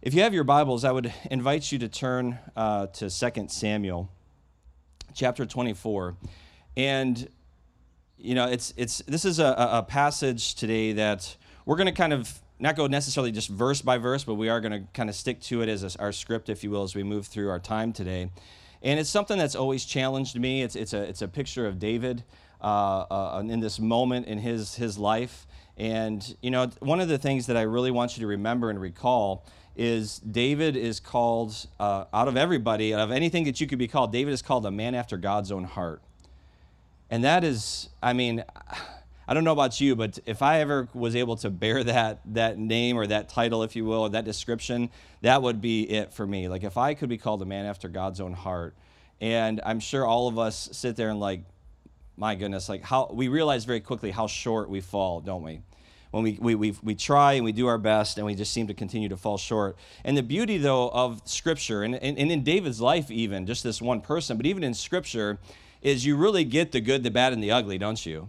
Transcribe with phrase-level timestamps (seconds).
[0.00, 4.08] If you have your Bibles, I would invite you to turn uh, to 2 Samuel
[5.12, 6.14] chapter 24.
[6.76, 7.28] And,
[8.16, 12.12] you know, it's, it's, this is a, a passage today that we're going to kind
[12.12, 15.16] of not go necessarily just verse by verse, but we are going to kind of
[15.16, 17.58] stick to it as a, our script, if you will, as we move through our
[17.58, 18.30] time today.
[18.82, 20.62] And it's something that's always challenged me.
[20.62, 22.22] It's, it's, a, it's a picture of David
[22.60, 25.48] uh, uh, in this moment in his, his life.
[25.76, 28.80] And, you know, one of the things that I really want you to remember and
[28.80, 29.44] recall
[29.78, 33.88] is David is called, uh, out of everybody, out of anything that you could be
[33.88, 36.02] called, David is called a man after God's own heart.
[37.10, 38.44] And that is, I mean,
[39.28, 42.58] I don't know about you, but if I ever was able to bear that, that
[42.58, 44.90] name or that title, if you will, or that description,
[45.22, 46.48] that would be it for me.
[46.48, 48.74] Like if I could be called a man after God's own heart.
[49.20, 51.42] And I'm sure all of us sit there and like,
[52.16, 55.60] my goodness, like how we realize very quickly how short we fall, don't we?
[56.10, 58.66] When we, we, we, we try and we do our best and we just seem
[58.68, 59.76] to continue to fall short.
[60.04, 63.82] And the beauty, though, of Scripture, and, and, and in David's life, even, just this
[63.82, 65.38] one person, but even in Scripture,
[65.82, 68.28] is you really get the good, the bad, and the ugly, don't you?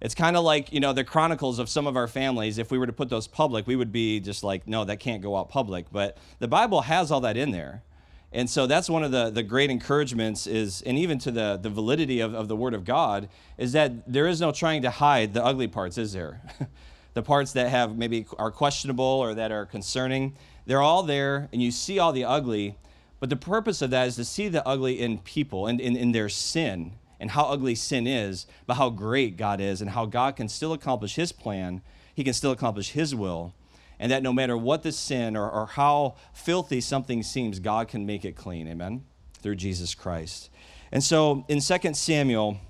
[0.00, 2.58] It's kind of like, you know, the chronicles of some of our families.
[2.58, 5.22] If we were to put those public, we would be just like, no, that can't
[5.22, 5.86] go out public.
[5.90, 7.82] But the Bible has all that in there.
[8.30, 11.70] And so that's one of the, the great encouragements is, and even to the, the
[11.70, 15.32] validity of, of the Word of God, is that there is no trying to hide
[15.32, 16.42] the ugly parts, is there?
[17.16, 20.36] the parts that have maybe are questionable or that are concerning,
[20.66, 22.76] they're all there and you see all the ugly.
[23.20, 26.12] But the purpose of that is to see the ugly in people and in, in
[26.12, 30.36] their sin and how ugly sin is, but how great God is and how God
[30.36, 31.80] can still accomplish His plan.
[32.14, 33.54] He can still accomplish His will
[33.98, 38.04] and that no matter what the sin or, or how filthy something seems, God can
[38.04, 38.68] make it clean.
[38.68, 39.06] Amen?
[39.40, 40.50] Through Jesus Christ.
[40.92, 42.60] And so in 2 Samuel,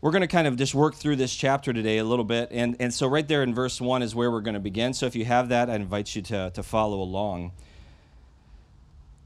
[0.00, 2.50] we're going to kind of just work through this chapter today a little bit.
[2.52, 4.94] And, and so, right there in verse 1 is where we're going to begin.
[4.94, 7.52] So, if you have that, I invite you to, to follow along.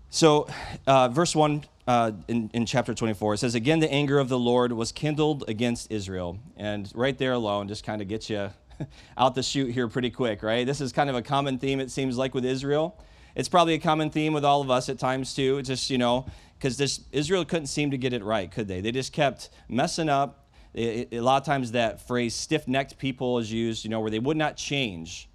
[0.08, 0.48] So,
[0.86, 4.38] uh, verse 1 uh, in, in chapter 24, it says, Again, the anger of the
[4.38, 6.38] Lord was kindled against Israel.
[6.56, 8.50] And right there alone just kind of gets you
[9.18, 10.66] out the chute here pretty quick, right?
[10.66, 12.98] This is kind of a common theme, it seems like, with Israel.
[13.34, 15.58] It's probably a common theme with all of us at times, too.
[15.58, 16.26] It's just, you know,
[16.58, 18.80] because this Israel couldn't seem to get it right, could they?
[18.80, 20.41] They just kept messing up.
[20.74, 24.18] It, a lot of times that phrase stiff-necked people is used, you know, where they
[24.18, 25.28] would not change.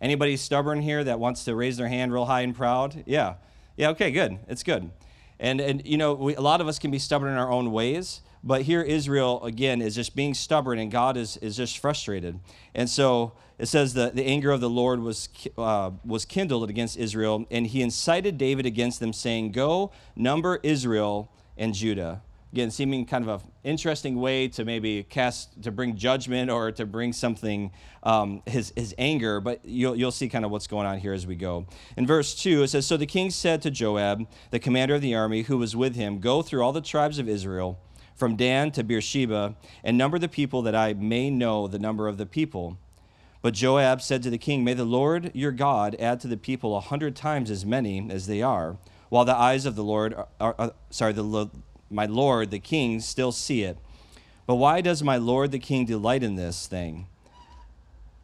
[0.00, 3.04] Anybody stubborn here that wants to raise their hand real high and proud?
[3.06, 3.34] Yeah.
[3.76, 4.38] Yeah, okay, good.
[4.48, 4.90] It's good.
[5.38, 7.72] And, and you know, we, a lot of us can be stubborn in our own
[7.72, 8.22] ways.
[8.42, 12.40] But here, Israel, again, is just being stubborn, and God is, is just frustrated.
[12.74, 16.96] And so it says that the anger of the Lord was, uh, was kindled against
[16.96, 22.22] Israel, and he incited David against them, saying, Go, number Israel and Judah.
[22.52, 26.84] Again, seeming kind of an interesting way to maybe cast, to bring judgment or to
[26.84, 27.70] bring something,
[28.02, 31.28] um, his, his anger, but you'll, you'll see kind of what's going on here as
[31.28, 31.66] we go.
[31.96, 35.14] In verse 2, it says, So the king said to Joab, the commander of the
[35.14, 37.78] army who was with him, Go through all the tribes of Israel
[38.16, 42.18] from Dan to Beersheba, and number the people that I may know the number of
[42.18, 42.78] the people.
[43.42, 46.76] But Joab said to the king, May the Lord your God add to the people
[46.76, 48.76] a hundred times as many as they are,
[49.08, 51.48] while the eyes of the Lord, are, are, are sorry, the,
[51.90, 53.76] my Lord the king still see it.
[54.46, 57.06] But why does my Lord the king delight in this thing?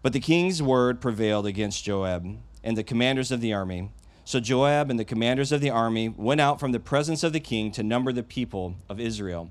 [0.03, 3.91] But the king's word prevailed against Joab and the commanders of the army.
[4.25, 7.41] So Joab and the commanders of the army went out from the presence of the
[7.41, 9.51] king to number the people of Israel.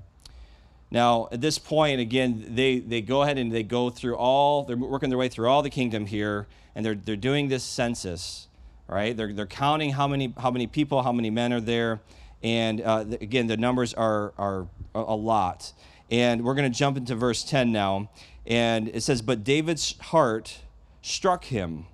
[0.90, 4.76] Now, at this point, again, they, they go ahead and they go through all, they're
[4.76, 8.48] working their way through all the kingdom here, and they're, they're doing this census,
[8.86, 9.16] right?
[9.16, 12.00] They're, they're counting how many, how many people, how many men are there.
[12.46, 15.72] And uh, again, the numbers are, are a lot.
[16.12, 18.08] And we're going to jump into verse 10 now.
[18.46, 20.60] And it says, But David's heart
[21.02, 21.86] struck him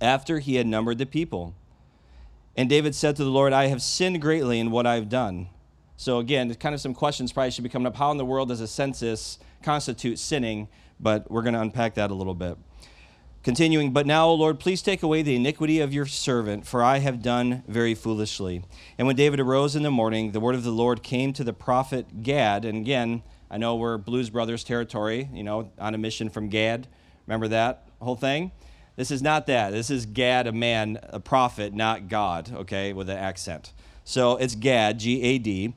[0.00, 1.54] after he had numbered the people.
[2.56, 5.46] And David said to the Lord, I have sinned greatly in what I've done.
[5.96, 7.94] So again, kind of some questions probably should be coming up.
[7.94, 10.66] How in the world does a census constitute sinning?
[10.98, 12.58] But we're going to unpack that a little bit.
[13.44, 17.00] Continuing, but now, O Lord, please take away the iniquity of your servant, for I
[17.00, 18.64] have done very foolishly.
[18.96, 21.52] And when David arose in the morning, the word of the Lord came to the
[21.52, 22.64] prophet Gad.
[22.64, 26.88] And again, I know we're Blues Brothers territory, you know, on a mission from Gad.
[27.26, 28.50] Remember that whole thing?
[28.96, 29.72] This is not that.
[29.72, 33.74] This is Gad, a man, a prophet, not God, okay, with an accent.
[34.04, 35.74] So it's Gad, G A D.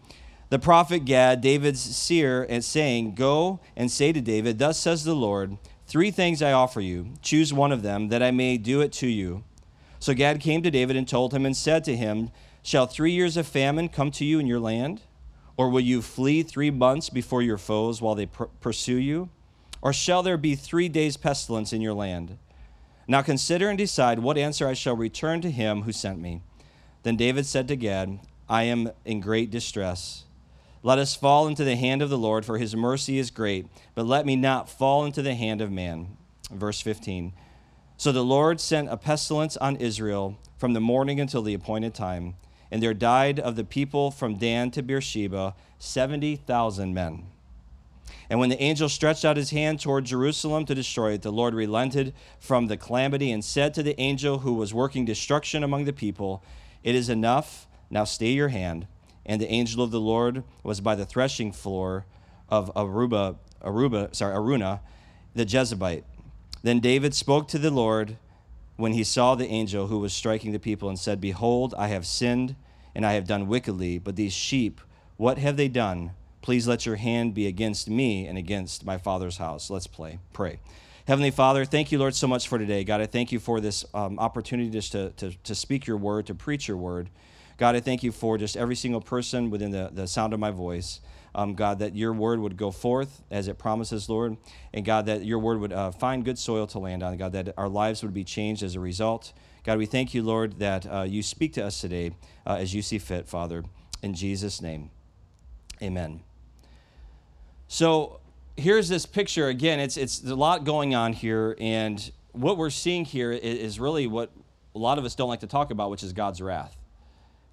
[0.49, 5.15] The prophet Gad, David's seer, and saying, Go and say to David, Thus says the
[5.15, 7.13] Lord, Three things I offer you.
[7.21, 9.45] Choose one of them, that I may do it to you.
[9.99, 12.29] So Gad came to David and told him and said to him,
[12.61, 15.01] Shall three years of famine come to you in your land?
[15.55, 19.29] Or will you flee three months before your foes while they pr- pursue you?
[19.81, 22.37] Or shall there be three days' pestilence in your land?
[23.07, 26.41] Now consider and decide what answer I shall return to him who sent me.
[27.03, 28.19] Then David said to Gad,
[28.49, 30.25] I am in great distress.
[30.83, 34.05] Let us fall into the hand of the Lord, for his mercy is great, but
[34.05, 36.17] let me not fall into the hand of man.
[36.51, 37.33] Verse 15.
[37.97, 42.35] So the Lord sent a pestilence on Israel from the morning until the appointed time,
[42.71, 47.25] and there died of the people from Dan to Beersheba 70,000 men.
[48.29, 51.53] And when the angel stretched out his hand toward Jerusalem to destroy it, the Lord
[51.53, 55.93] relented from the calamity and said to the angel who was working destruction among the
[55.93, 56.43] people,
[56.83, 58.87] It is enough, now stay your hand.
[59.27, 62.05] And the angel of the Lord was by the threshing floor
[62.49, 64.79] of Aruba, Aruba, sorry, Araunah,
[65.35, 66.05] the Jebusite.
[66.63, 68.17] Then David spoke to the Lord
[68.77, 72.05] when he saw the angel who was striking the people and said, Behold, I have
[72.05, 72.55] sinned
[72.95, 74.79] and I have done wickedly, but these sheep,
[75.17, 76.11] what have they done?
[76.41, 79.69] Please let your hand be against me and against my father's house.
[79.69, 80.59] Let's play, pray.
[81.07, 82.83] Heavenly Father, thank you, Lord, so much for today.
[82.83, 86.27] God, I thank you for this um, opportunity just to, to, to speak your word,
[86.27, 87.09] to preach your word.
[87.57, 90.51] God, I thank you for just every single person within the, the sound of my
[90.51, 91.01] voice.
[91.33, 94.37] Um, God, that your word would go forth as it promises, Lord.
[94.73, 97.17] And God, that your word would uh, find good soil to land on.
[97.17, 99.33] God, that our lives would be changed as a result.
[99.63, 102.11] God, we thank you, Lord, that uh, you speak to us today
[102.45, 103.63] uh, as you see fit, Father.
[104.01, 104.91] In Jesus' name,
[105.81, 106.21] amen.
[107.67, 108.21] So
[108.55, 109.79] here's this picture again.
[109.79, 114.31] It's it's a lot going on here, and what we're seeing here is really what
[114.73, 116.76] a lot of us don't like to talk about, which is God's wrath.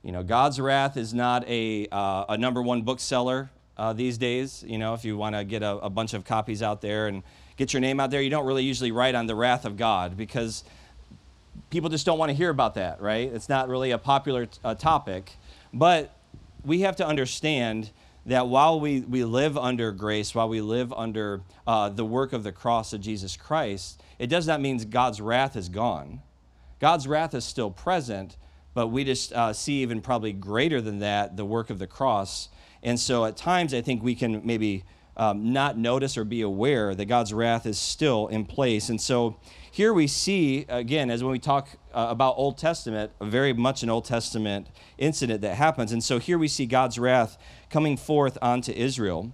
[0.04, 3.48] You know, God's wrath is not a uh, a number one bookseller
[3.78, 4.62] uh, these days.
[4.66, 7.22] You know, if you want to get a, a bunch of copies out there and
[7.56, 10.14] get your name out there, you don't really usually write on the wrath of God
[10.14, 10.62] because
[11.70, 13.32] people just don't want to hear about that, right?
[13.32, 15.32] It's not really a popular uh, topic.
[15.72, 16.14] But
[16.66, 17.90] we have to understand
[18.26, 22.42] that while we, we live under grace, while we live under uh, the work of
[22.42, 26.20] the cross of Jesus Christ, it does not mean God's wrath is gone.
[26.78, 28.36] God's wrath is still present,
[28.75, 32.49] but we just uh, see even probably greater than that the work of the cross.
[32.82, 34.85] And so at times, I think we can maybe
[35.17, 38.88] um, not notice or be aware that God's wrath is still in place.
[38.88, 39.37] And so
[39.71, 43.91] here we see, again, as when we talk uh, about Old Testament, very much an
[43.91, 44.69] Old Testament
[44.99, 45.93] incident that happens.
[45.93, 47.38] And so here we see God's wrath
[47.71, 49.32] coming forth onto Israel.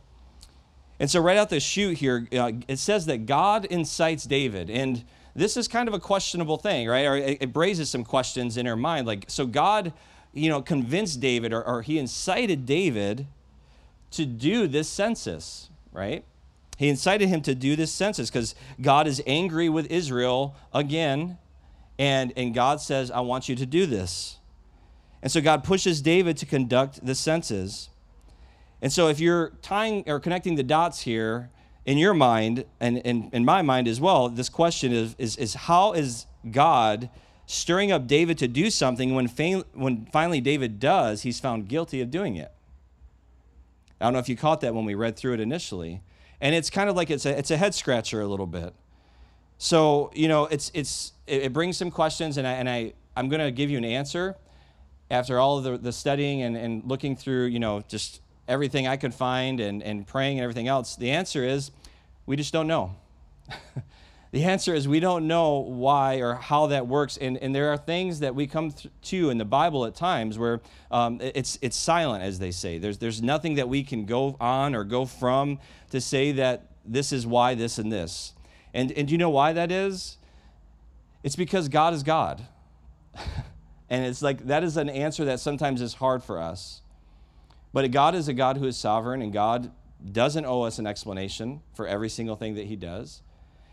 [0.99, 4.69] And so, right out the chute here, uh, it says that God incites David.
[4.69, 5.05] And
[5.35, 7.06] this is kind of a questionable thing, right?
[7.06, 9.06] Or it, it raises some questions in our mind.
[9.06, 9.93] Like, so God,
[10.32, 13.27] you know, convinced David, or, or he incited David
[14.12, 16.25] to do this census, right?
[16.77, 21.38] He incited him to do this census because God is angry with Israel again.
[21.99, 24.38] And, and God says, I want you to do this.
[25.23, 27.91] And so God pushes David to conduct the census.
[28.81, 31.50] And so if you're tying or connecting the dots here
[31.85, 35.93] in your mind and in my mind as well, this question is, is, is how
[35.93, 37.11] is God
[37.47, 42.00] stirring up David to do something when, fa- when finally David does, he's found guilty
[42.00, 42.53] of doing it?
[44.00, 46.03] I don't know if you caught that when we read through it initially
[46.41, 48.75] and it's kind of like it's a, it's a head scratcher a little bit.
[49.59, 53.43] So you know, it's it's it, brings some questions, and I and I I'm going
[53.43, 54.37] to give you an answer
[55.11, 58.97] after all of the, the studying and, and looking through you know just everything I
[58.97, 60.97] could find and, and praying and everything else.
[60.97, 61.70] The answer is
[62.26, 62.97] we just don't know.
[64.32, 67.17] the answer is we don't know why or how that works.
[67.17, 70.39] And, and there are things that we come th- to in the Bible at times
[70.39, 70.60] where
[70.91, 72.79] um, it's, it's silent, as they say.
[72.79, 75.60] There's, there's nothing that we can go on or go from
[75.91, 78.32] to say that this is why this and this.
[78.75, 80.17] And, and do you know why that is?
[81.22, 82.44] It's because God is God.
[83.91, 86.80] and it's like that is an answer that sometimes is hard for us.
[87.72, 89.70] But God is a God who is sovereign, and God
[90.12, 93.22] doesn't owe us an explanation for every single thing that He does.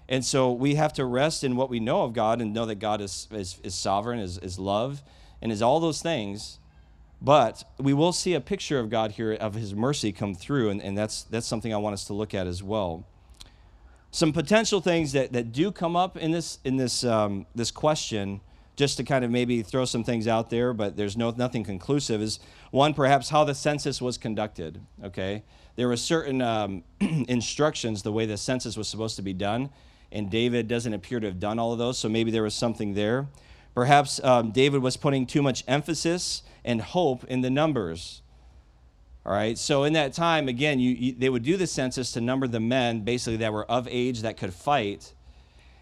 [0.10, 2.75] And so we have to rest in what we know of God and know that
[2.75, 5.04] God is, is, is sovereign, is, is love,
[5.42, 6.60] and is all those things.
[7.22, 10.82] But we will see a picture of God here of his mercy come through, and,
[10.82, 13.06] and that's, that's something I want us to look at as well.
[14.12, 18.39] Some potential things that, that do come up in this, in this, um, this question,
[18.78, 22.22] just to kind of maybe throw some things out there, but there's no, nothing conclusive,
[22.22, 25.44] is one, perhaps how the census was conducted, okay?
[25.76, 29.72] There were certain um, instructions the way the census was supposed to be done,
[30.12, 32.94] and David doesn't appear to have done all of those, so maybe there was something
[32.94, 33.28] there.
[33.74, 38.22] Perhaps um, David was putting too much emphasis and hope in the numbers.
[39.26, 42.22] All right, so in that time, again, you, you, they would do the census to
[42.22, 45.14] number the men basically that were of age that could fight.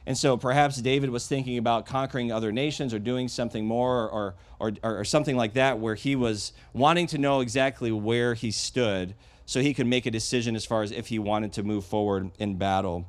[0.07, 4.35] And so perhaps David was thinking about conquering other nations or doing something more or,
[4.59, 8.51] or, or, or something like that, where he was wanting to know exactly where he
[8.51, 9.15] stood
[9.47, 12.31] so he could make a decision as far as if he wanted to move forward
[12.37, 13.07] in battle.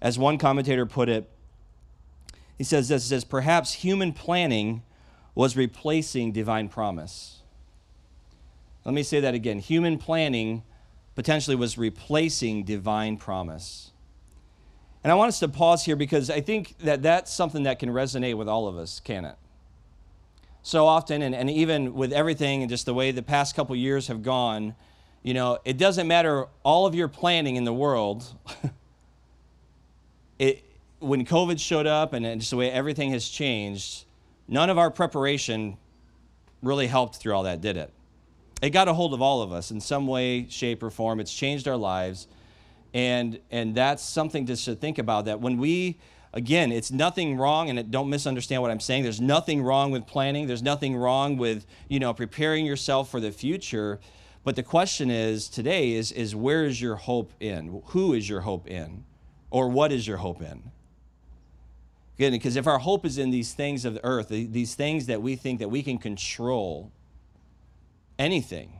[0.00, 1.28] As one commentator put it,
[2.58, 4.82] He says this, says, perhaps human planning
[5.34, 7.40] was replacing divine promise.
[8.84, 9.60] Let me say that again.
[9.60, 10.62] Human planning
[11.14, 13.92] potentially was replacing divine promise.
[15.02, 17.88] And I want us to pause here because I think that that's something that can
[17.90, 19.36] resonate with all of us, can it?
[20.62, 24.08] So often, and, and even with everything and just the way the past couple years
[24.08, 24.74] have gone,
[25.22, 28.24] you know, it doesn't matter all of your planning in the world.
[30.38, 30.64] it,
[30.98, 34.04] when COVID showed up and just the way everything has changed,
[34.48, 35.78] none of our preparation
[36.62, 37.90] really helped through all that, did it?
[38.60, 41.20] It got a hold of all of us in some way, shape, or form.
[41.20, 42.26] It's changed our lives.
[42.92, 45.98] And, and that's something just to think about that when we,
[46.32, 49.04] again, it's nothing wrong, and it, don't misunderstand what I'm saying.
[49.04, 50.46] There's nothing wrong with planning.
[50.46, 54.00] There's nothing wrong with, you know, preparing yourself for the future.
[54.42, 57.82] But the question is today is, is where is your hope in?
[57.86, 59.04] Who is your hope in?
[59.50, 60.70] Or what is your hope in?
[62.16, 65.22] Again, because if our hope is in these things of the earth, these things that
[65.22, 66.92] we think that we can control
[68.18, 68.79] anything,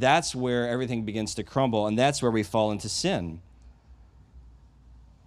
[0.00, 3.40] that's where everything begins to crumble, and that's where we fall into sin.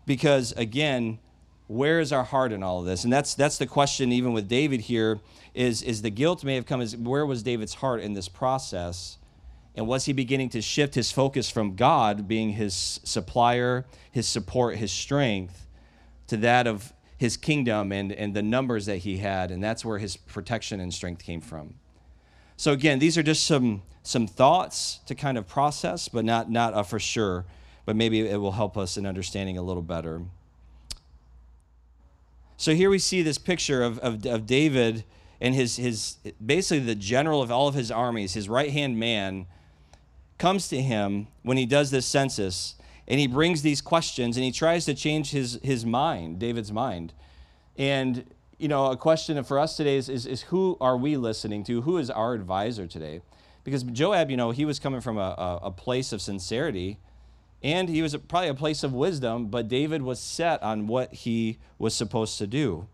[0.06, 1.20] Because again,
[1.68, 3.04] where is our heart in all of this?
[3.04, 5.20] And that's that's the question even with David here
[5.54, 9.18] is is the guilt may have come as where was David's heart in this process?
[9.74, 14.76] And was he beginning to shift his focus from God being his supplier, his support,
[14.76, 15.66] his strength,
[16.28, 19.50] to that of his kingdom and, and the numbers that he had?
[19.50, 21.76] And that's where his protection and strength came from.
[22.62, 26.78] So again, these are just some some thoughts to kind of process, but not not
[26.78, 27.44] a for sure.
[27.86, 30.22] But maybe it will help us in understanding a little better.
[32.58, 35.06] So here we see this picture of, of, of David
[35.42, 39.48] and his his basically the general of all of his armies, his right hand man,
[40.38, 42.76] comes to him when he does this census,
[43.08, 47.12] and he brings these questions and he tries to change his his mind, David's mind,
[47.76, 48.24] and
[48.62, 51.82] you know, a question for us today is, is, is, who are we listening to?
[51.82, 53.22] Who is our advisor today?
[53.64, 57.00] Because Joab, you know, he was coming from a, a, a place of sincerity
[57.64, 61.58] and he was probably a place of wisdom, but David was set on what he
[61.80, 62.88] was supposed to do.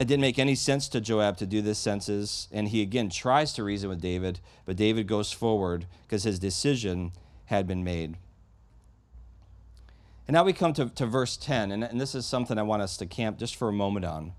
[0.00, 3.52] It didn't make any sense to Joab to do this census, and he again tries
[3.54, 7.12] to reason with David, but David goes forward because his decision
[7.46, 8.16] had been made.
[10.28, 12.82] And now we come to, to verse 10, and, and this is something I want
[12.82, 14.32] us to camp just for a moment on.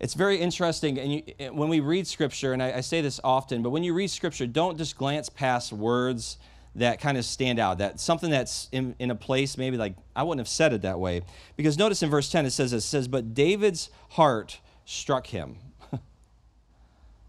[0.00, 3.62] It's very interesting, and you, when we read Scripture, and I, I say this often,
[3.62, 6.36] but when you read Scripture, don't just glance past words
[6.74, 10.24] that kind of stand out, that something that's in, in a place maybe like, I
[10.24, 11.22] wouldn't have said it that way.
[11.56, 15.56] Because notice in verse 10 it says, it says, but David's heart struck him.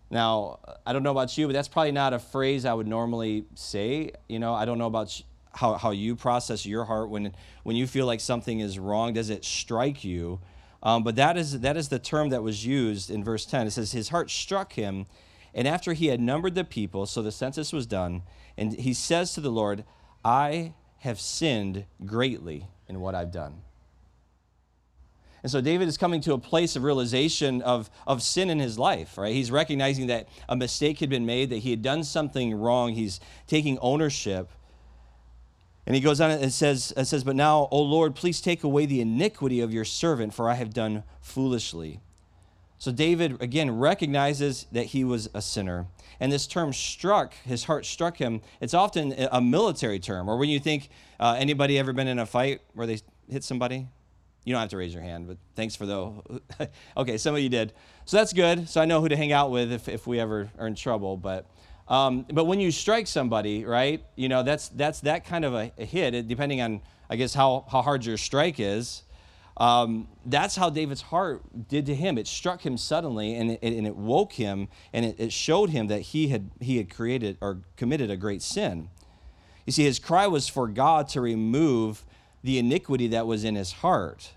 [0.09, 3.45] now, I don't know about you, but that's probably not a phrase I would normally
[3.53, 4.11] say.
[4.27, 5.21] You know, I don't know about
[5.57, 7.33] how, how you process your heart when,
[7.63, 9.13] when you feel like something is wrong.
[9.13, 10.39] Does it strike you?
[10.83, 13.67] Um, but that is, that is the term that was used in verse 10.
[13.67, 15.07] It says, His heart struck him,
[15.53, 18.21] and after he had numbered the people, so the census was done,
[18.57, 19.83] and he says to the Lord,
[20.23, 23.61] I have sinned greatly in what I've done.
[25.43, 28.77] And so David is coming to a place of realization of, of sin in his
[28.77, 29.33] life, right?
[29.33, 32.93] He's recognizing that a mistake had been made, that he had done something wrong.
[32.93, 34.51] He's taking ownership.
[35.87, 38.99] And he goes on and says, says, But now, O Lord, please take away the
[38.99, 42.01] iniquity of your servant, for I have done foolishly.
[42.77, 45.87] So David, again, recognizes that he was a sinner.
[46.19, 50.49] And this term struck, his heart struck him, it's often a military term, or when
[50.49, 50.89] you think,
[51.21, 53.87] uh, anybody ever been in a fight where they hit somebody?
[54.43, 56.69] You don't have to raise your hand, but thanks for the.
[56.97, 57.71] okay, some of you did.
[58.03, 58.67] So that's good.
[58.67, 61.17] So I know who to hang out with if, if we ever are in trouble.
[61.17, 61.49] But
[61.89, 65.71] um, but when you strike somebody, right, you know, that's, that's that kind of a,
[65.77, 69.03] a hit, depending on, I guess, how, how hard your strike is.
[69.55, 72.17] Um, that's how David's heart did to him.
[72.17, 75.87] It struck him suddenly and it, and it woke him and it, it showed him
[75.87, 78.89] that he had, he had created or committed a great sin.
[79.65, 82.05] You see, his cry was for God to remove
[82.43, 84.31] the iniquity that was in his heart.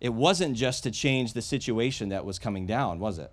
[0.00, 3.30] It wasn't just to change the situation that was coming down, was it?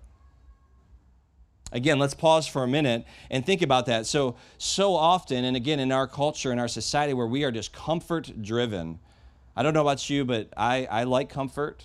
[1.70, 4.06] Again, let's pause for a minute and think about that.
[4.06, 7.72] So, so often, and again, in our culture, in our society, where we are just
[7.72, 8.98] comfort driven.
[9.54, 11.84] I don't know about you, but I, I like comfort.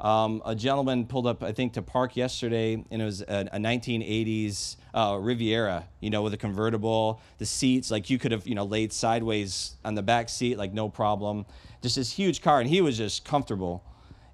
[0.00, 3.58] Um, a gentleman pulled up, I think, to park yesterday, and it was a, a
[3.58, 8.54] 1980s uh, Riviera, you know, with a convertible, the seats, like you could have, you
[8.54, 11.44] know, laid sideways on the back seat, like no problem.
[11.82, 13.84] Just this huge car, and he was just comfortable.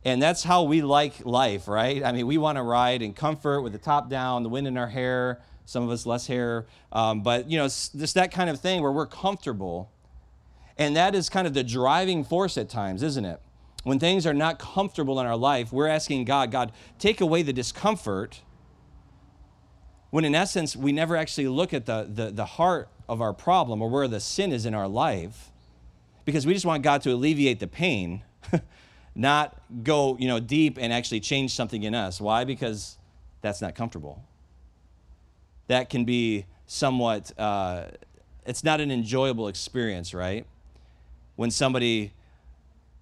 [0.06, 2.04] And that's how we like life, right?
[2.04, 4.78] I mean, we want to ride in comfort with the top down, the wind in
[4.78, 8.60] our hair, some of us less hair, um, but you know, just that kind of
[8.60, 9.90] thing where we're comfortable.
[10.78, 13.40] And that is kind of the driving force at times, isn't it?
[13.82, 16.70] When things are not comfortable in our life, we're asking God, God,
[17.00, 18.42] take away the discomfort.
[20.10, 23.82] When in essence, we never actually look at the, the, the heart of our problem
[23.82, 25.50] or where the sin is in our life
[26.25, 28.22] because we just want God to alleviate the pain,
[29.16, 32.20] not go, you know, deep and actually change something in us.
[32.20, 32.44] Why?
[32.44, 32.99] Because
[33.40, 34.23] that's not comfortable.
[35.68, 37.87] That can be somewhat, uh,
[38.44, 40.46] it's not an enjoyable experience, right?
[41.35, 42.12] When somebody,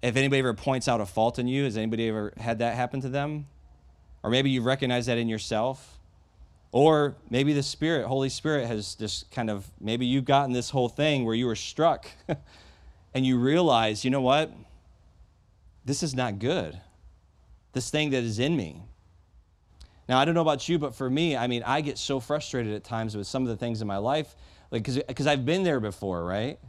[0.01, 3.01] if anybody ever points out a fault in you, has anybody ever had that happen
[3.01, 3.47] to them?
[4.23, 5.99] Or maybe you recognize that in yourself.
[6.71, 10.89] Or maybe the Spirit, Holy Spirit, has just kind of, maybe you've gotten this whole
[10.89, 12.07] thing where you were struck
[13.13, 14.51] and you realize, you know what?
[15.85, 16.79] This is not good.
[17.73, 18.81] This thing that is in me.
[20.09, 22.73] Now, I don't know about you, but for me, I mean, I get so frustrated
[22.73, 24.35] at times with some of the things in my life,
[24.71, 26.59] like, because I've been there before, right?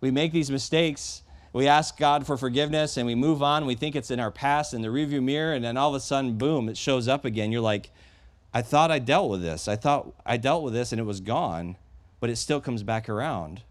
[0.00, 1.22] We make these mistakes,
[1.52, 3.66] we ask God for forgiveness, and we move on.
[3.66, 6.00] We think it's in our past in the review mirror, and then all of a
[6.00, 7.50] sudden, boom, it shows up again.
[7.50, 7.90] You're like,
[8.52, 9.68] I thought I dealt with this.
[9.68, 11.76] I thought I dealt with this and it was gone,
[12.20, 13.62] but it still comes back around.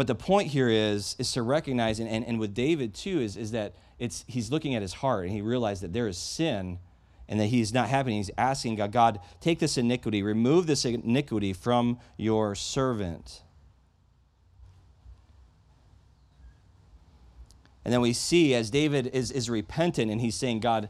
[0.00, 3.36] But the point here is, is to recognize, and, and, and with David too, is,
[3.36, 6.78] is that it's, he's looking at his heart and he realized that there is sin
[7.28, 8.12] and that he's not happy.
[8.12, 13.42] He's asking God, God, take this iniquity, remove this iniquity from your servant.
[17.84, 20.88] And then we see as David is, is repentant and he's saying, God,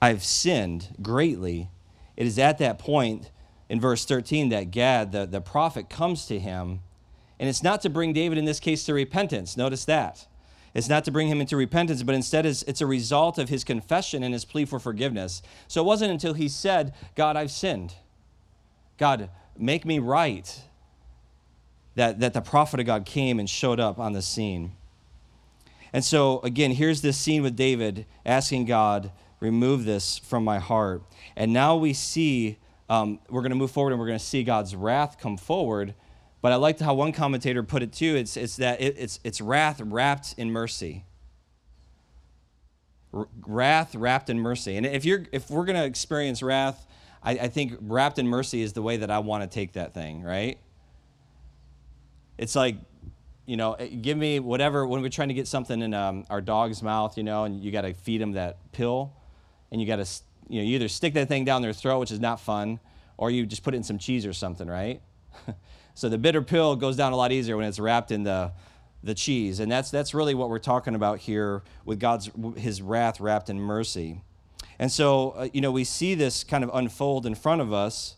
[0.00, 1.68] I've sinned greatly
[2.16, 3.32] it is at that point
[3.68, 6.78] in verse 13 that Gad, the, the prophet, comes to him.
[7.42, 9.56] And it's not to bring David, in this case, to repentance.
[9.56, 10.28] Notice that.
[10.74, 14.22] It's not to bring him into repentance, but instead it's, a result of his confession
[14.22, 15.42] and his plea for forgiveness.
[15.66, 17.94] So it wasn't until he said, God, I've sinned.
[18.96, 20.62] God, make me right,
[21.96, 24.76] that, that the prophet of God came and showed up on the scene.
[25.92, 31.02] And so, again, here's this scene with David asking God remove this from my heart.
[31.34, 34.44] And now we see, um, we're going to move forward and we're going to see
[34.44, 35.96] God's wrath come forward.
[36.42, 38.16] But I liked how one commentator put it too.
[38.16, 41.04] It's, it's that it, it's, it's wrath wrapped in mercy.
[43.14, 44.76] R- wrath wrapped in mercy.
[44.76, 46.86] And if, you're, if we're going to experience wrath,
[47.22, 49.94] I, I think wrapped in mercy is the way that I want to take that
[49.94, 50.58] thing, right?
[52.36, 52.76] It's like
[53.46, 56.40] you know, eh, give me whatever when we're trying to get something in um, our
[56.40, 59.12] dog's mouth, you know, and you got to feed them that pill
[59.70, 60.06] and you got to,
[60.48, 62.78] you know, you either stick that thing down their throat, which is not fun,
[63.16, 65.00] or you just put it in some cheese or something, right?
[65.94, 68.52] so the bitter pill goes down a lot easier when it's wrapped in the
[69.04, 73.20] the cheese, and that's that's really what we're talking about here with God's His wrath
[73.20, 74.22] wrapped in mercy.
[74.78, 78.16] And so, uh, you know, we see this kind of unfold in front of us.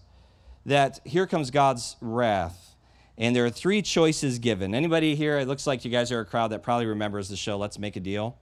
[0.67, 2.75] That here comes God's wrath,
[3.19, 4.75] and there are three choices given.
[4.75, 5.39] Anybody here?
[5.39, 7.59] It looks like you guys are a crowd that probably remembers the show.
[7.59, 8.39] Let's make a deal.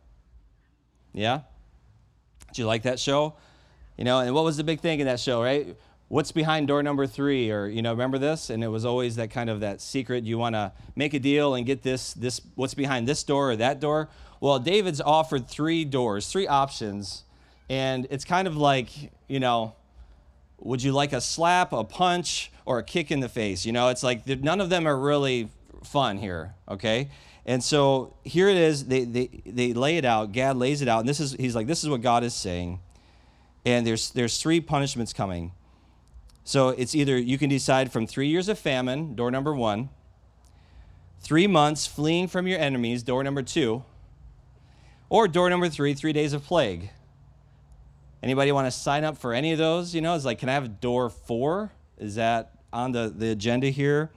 [1.13, 1.41] Yeah.
[2.49, 3.35] Did you like that show?
[3.97, 5.77] You know, and what was the big thing in that show, right?
[6.13, 7.51] What's behind door number three?
[7.51, 8.51] Or, you know, remember this?
[8.51, 10.25] And it was always that kind of that secret.
[10.25, 13.57] You want to make a deal and get this, this, what's behind this door or
[13.57, 14.11] that door?
[14.39, 17.25] Well, David's offered three doors, three options.
[17.71, 18.91] And it's kind of like,
[19.27, 19.75] you know,
[20.59, 23.65] would you like a slap, a punch, or a kick in the face?
[23.65, 25.49] You know, it's like none of them are really
[25.83, 27.09] fun here, okay?
[27.47, 28.85] And so here it is.
[28.85, 30.33] They, they, they lay it out.
[30.33, 31.01] Gad lays it out.
[31.01, 32.81] And this is, he's like, this is what God is saying.
[33.65, 35.53] And there's, there's three punishments coming.
[36.45, 39.91] So it's either you can decide from three years of famine, door number one,
[41.21, 43.85] three months fleeing from your enemies, door number two,
[45.09, 46.91] or door number three, three days of plague.
[48.23, 49.95] Anybody want to sign up for any of those?
[49.95, 51.73] You know, it's like, can I have door four?
[51.99, 54.11] Is that on the, the agenda here?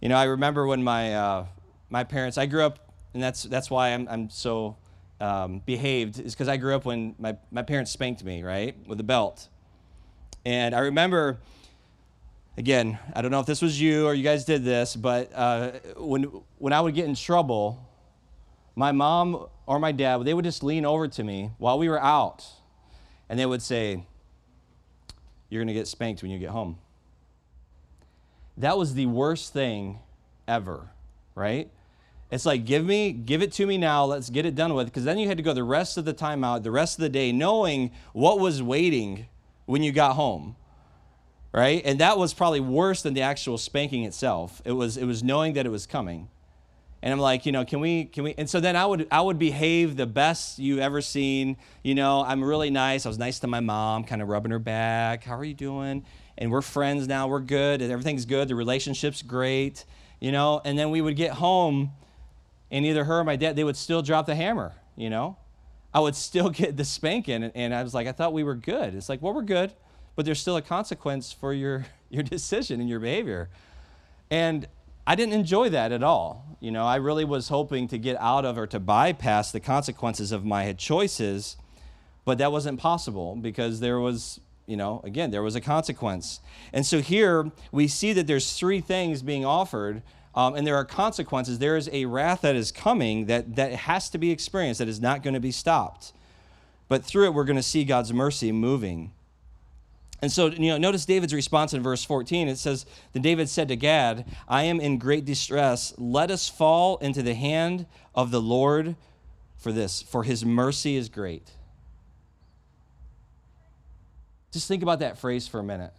[0.00, 1.46] You know, I remember when my, uh,
[1.90, 4.76] my parents, I grew up, and that's, that's why I'm, I'm so
[5.20, 8.98] um, behaved, is because I grew up when my, my parents spanked me, right, with
[8.98, 9.48] a belt.
[10.44, 11.38] And I remember,
[12.56, 15.72] again, I don't know if this was you or you guys did this, but uh,
[15.96, 16.24] when,
[16.58, 17.86] when I would get in trouble,
[18.74, 22.00] my mom or my dad, they would just lean over to me while we were
[22.00, 22.44] out,
[23.28, 24.04] and they would say,
[25.48, 26.78] You're going to get spanked when you get home.
[28.56, 30.00] That was the worst thing
[30.48, 30.90] ever,
[31.34, 31.70] right?
[32.30, 34.06] It's like, give me, give it to me now.
[34.06, 34.86] Let's get it done with.
[34.86, 37.02] Because then you had to go the rest of the time out, the rest of
[37.02, 39.26] the day, knowing what was waiting
[39.66, 40.56] when you got home.
[41.52, 41.82] Right?
[41.84, 44.62] And that was probably worse than the actual spanking itself.
[44.64, 46.28] It was, it was knowing that it was coming.
[47.02, 48.34] And I'm like, you know, can we, can we?
[48.38, 51.56] And so then I would, I would behave the best you ever seen.
[51.82, 53.04] You know, I'm really nice.
[53.04, 55.24] I was nice to my mom, kind of rubbing her back.
[55.24, 56.06] How are you doing?
[56.38, 57.26] And we're friends now.
[57.26, 57.82] We're good.
[57.82, 58.48] And everything's good.
[58.48, 59.84] The relationship's great.
[60.20, 61.90] You know, and then we would get home
[62.70, 65.36] and either her or my dad, they would still drop the hammer, you know?
[65.94, 67.44] I would still get the spanking.
[67.44, 68.94] And I was like, I thought we were good.
[68.94, 69.72] It's like, well, we're good,
[70.16, 73.48] but there's still a consequence for your, your decision and your behavior.
[74.30, 74.66] And
[75.06, 76.56] I didn't enjoy that at all.
[76.60, 80.30] You know, I really was hoping to get out of or to bypass the consequences
[80.30, 81.56] of my choices,
[82.24, 86.38] but that wasn't possible because there was, you know, again, there was a consequence.
[86.72, 90.02] And so here we see that there's three things being offered
[90.34, 91.58] um, and there are consequences.
[91.58, 95.00] There is a wrath that is coming that, that has to be experienced, that is
[95.00, 96.12] not going to be stopped.
[96.88, 99.12] But through it, we're going to see God's mercy moving.
[100.20, 102.48] And so, you know, notice David's response in verse 14.
[102.48, 105.94] It says, Then David said to Gad, I am in great distress.
[105.98, 108.94] Let us fall into the hand of the Lord
[109.58, 111.50] for this, for his mercy is great.
[114.52, 115.92] Just think about that phrase for a minute.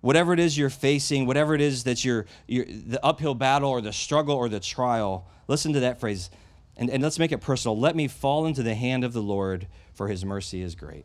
[0.00, 3.80] Whatever it is you're facing, whatever it is that you're, you're the uphill battle or
[3.80, 6.30] the struggle or the trial, listen to that phrase.
[6.76, 7.78] And, and let's make it personal.
[7.78, 11.04] Let me fall into the hand of the Lord, for his mercy is great.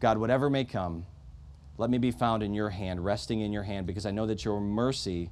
[0.00, 1.04] God, whatever may come,
[1.78, 4.44] let me be found in your hand, resting in your hand, because I know that
[4.44, 5.30] your mercy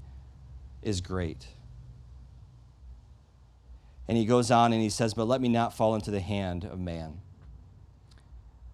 [0.82, 1.46] is great.
[4.06, 6.64] And he goes on and he says, But let me not fall into the hand
[6.64, 7.20] of man.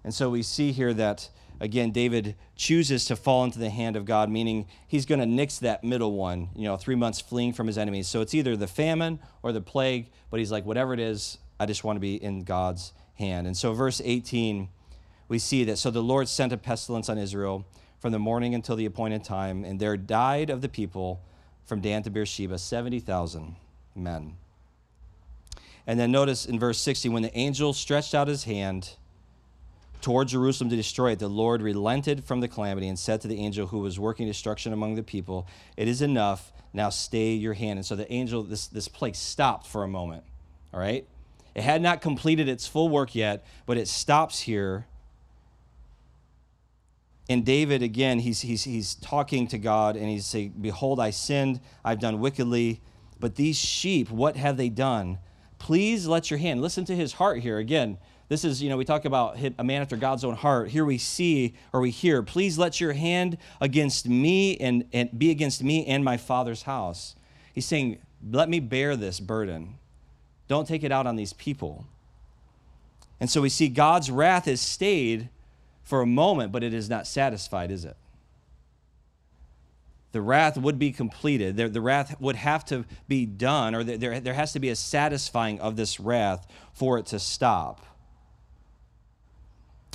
[0.02, 1.28] And so we see here that
[1.60, 5.58] again, David chooses to fall into the hand of God, meaning he's going to nix
[5.58, 8.08] that middle one, you know, three months fleeing from his enemies.
[8.08, 11.66] So it's either the famine or the plague, but he's like, whatever it is, I
[11.66, 13.46] just want to be in God's hand.
[13.46, 14.68] And so, verse 18,
[15.28, 17.66] we see that so the Lord sent a pestilence on Israel
[18.00, 21.20] from the morning until the appointed time, and there died of the people
[21.66, 23.56] from Dan to Beersheba 70,000
[23.94, 24.36] men.
[25.86, 28.96] And then notice in verse 60, when the angel stretched out his hand,
[30.00, 33.38] toward Jerusalem to destroy it, the Lord relented from the calamity and said to the
[33.38, 36.52] angel who was working destruction among the people, It is enough.
[36.72, 37.78] Now stay your hand.
[37.78, 40.22] And so the angel, this, this plague stopped for a moment.
[40.72, 41.06] All right?
[41.54, 44.86] It had not completed its full work yet, but it stops here.
[47.28, 51.60] And David, again, he's, he's, he's talking to God and he's saying, Behold, I sinned,
[51.84, 52.80] I've done wickedly,
[53.18, 55.18] but these sheep, what have they done?
[55.58, 57.58] Please let your hand, listen to his heart here.
[57.58, 57.98] Again,
[58.30, 60.68] this is, you know, we talk about a man after God's own heart.
[60.70, 65.32] Here we see or we hear, please let your hand against me and, and be
[65.32, 67.16] against me and my father's house.
[67.52, 67.98] He's saying,
[68.30, 69.74] let me bear this burden.
[70.46, 71.86] Don't take it out on these people.
[73.18, 75.28] And so we see God's wrath has stayed
[75.82, 77.96] for a moment, but it is not satisfied, is it?
[80.12, 81.56] The wrath would be completed.
[81.56, 84.76] The, the wrath would have to be done, or there, there has to be a
[84.76, 87.86] satisfying of this wrath for it to stop.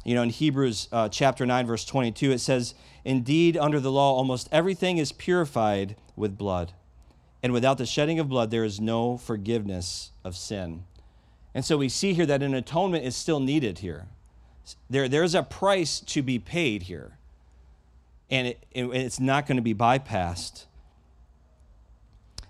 [0.05, 4.13] You know, in Hebrews uh, chapter 9, verse 22, it says, Indeed, under the law,
[4.13, 6.73] almost everything is purified with blood.
[7.41, 10.83] And without the shedding of blood, there is no forgiveness of sin.
[11.55, 14.05] And so we see here that an atonement is still needed here.
[14.89, 17.17] There, there's a price to be paid here,
[18.29, 20.65] and it, it, it's not going to be bypassed.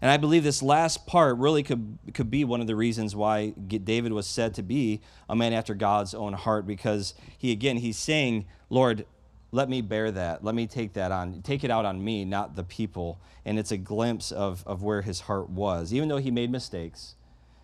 [0.02, 3.52] And I believe this last part really could, could be one of the reasons why
[3.52, 7.98] David was said to be a man after God's own heart, because he, again, he's
[7.98, 9.06] saying, Lord,
[9.52, 10.44] let me bear that.
[10.44, 11.42] Let me take that on.
[11.42, 13.20] Take it out on me, not the people.
[13.46, 15.94] And it's a glimpse of, of where his heart was.
[15.94, 17.16] Even though he made mistakes,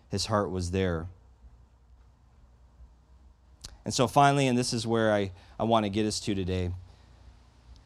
[0.08, 1.08] his heart was there.
[3.84, 6.70] And so finally, and this is where I, I want to get us to today,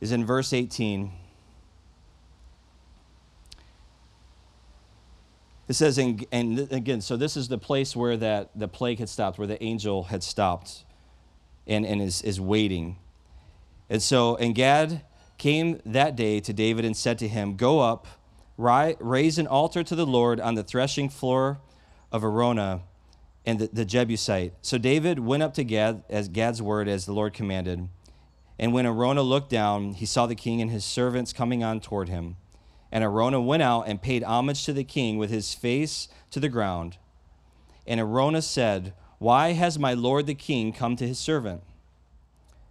[0.01, 1.11] is in verse 18.
[5.69, 9.09] It says, and, and again, so this is the place where that the plague had
[9.09, 10.85] stopped, where the angel had stopped
[11.67, 12.99] and, and is, is waiting.
[13.91, 15.03] And so, and Gad
[15.39, 18.07] came that day to David and said to him, Go up,
[18.57, 21.59] raise an altar to the Lord on the threshing floor
[22.13, 22.83] of Araunah
[23.45, 24.55] and the, the Jebusite.
[24.63, 27.89] So David went up to Gad as Gad's word as the Lord commanded.
[28.59, 32.09] And when Araunah looked down, he saw the king and his servants coming on toward
[32.09, 32.37] him.
[32.97, 36.49] And Araunah went out and paid homage to the king with his face to the
[36.49, 36.97] ground.
[37.87, 41.63] And Araunah said, Why has my lord the king come to his servant?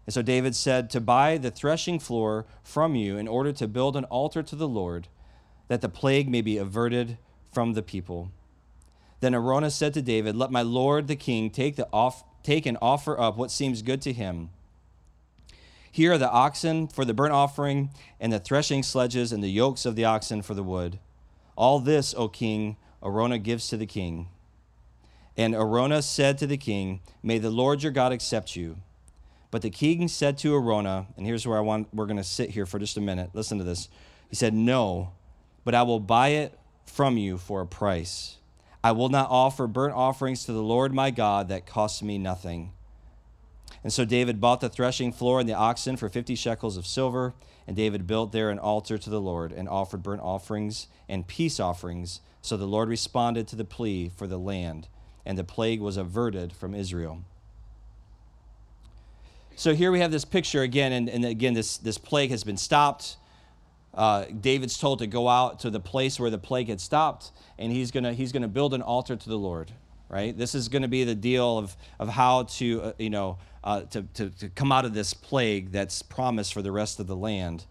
[0.08, 3.96] And so David said, To buy the threshing floor from you in order to build
[3.96, 5.10] an altar to the Lord,
[5.68, 7.20] that the plague may be averted
[7.54, 8.32] from the people.
[9.20, 12.80] Then Araunah said to David, Let my lord the king take, the off, take and
[12.82, 14.50] offer up what seems good to him
[15.96, 19.86] here are the oxen for the burnt offering, and the threshing sledges, and the yokes
[19.86, 21.00] of the oxen for the wood.
[21.56, 24.28] All this, O king, Arona gives to the king.
[25.38, 28.76] And Arona said to the king, May the Lord your God accept you.
[29.52, 32.50] But the king said to Arona, and here's where I want we're going to sit
[32.50, 33.30] here for just a minute.
[33.34, 33.88] Listen to this.
[34.30, 35.14] He said, No,
[35.64, 38.36] but I will buy it from you for a price.
[38.84, 42.74] I will not offer burnt offerings to the Lord my God that cost me nothing.
[43.86, 47.36] And so David bought the threshing floor and the oxen for 50 shekels of silver.
[47.68, 51.60] And David built there an altar to the Lord and offered burnt offerings and peace
[51.60, 52.20] offerings.
[52.42, 54.88] So the Lord responded to the plea for the land,
[55.24, 57.26] and the plague was averted from Israel.
[59.56, 62.58] So here we have this picture again, and, and again, this, this plague has been
[62.58, 63.18] stopped.
[63.94, 67.72] Uh, David's told to go out to the place where the plague had stopped, and
[67.72, 69.72] he's gonna he's gonna build an altar to the Lord.
[70.08, 70.38] Right.
[70.38, 73.82] This is going to be the deal of of how to uh, you know uh,
[73.82, 77.16] to, to to come out of this plague that's promised for the rest of the
[77.16, 77.66] land.